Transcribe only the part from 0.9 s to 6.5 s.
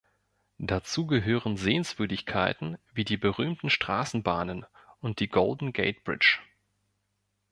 gehören Sehenswürdigkeiten wie die berühmten Straßenbahnen und die Golden Gate Bridge.